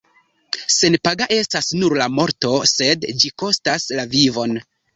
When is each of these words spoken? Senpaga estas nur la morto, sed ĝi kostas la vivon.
Senpaga 0.75 1.27
estas 1.35 1.67
nur 1.83 1.97
la 2.03 2.09
morto, 2.21 2.55
sed 2.73 3.07
ĝi 3.21 3.35
kostas 3.45 3.89
la 4.01 4.11
vivon. 4.19 4.61